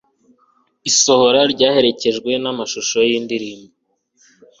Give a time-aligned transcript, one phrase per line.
[0.89, 3.75] Isohora ryaherekejwe namashusho yindirimbo